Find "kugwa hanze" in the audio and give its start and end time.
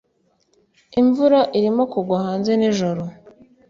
1.93-2.51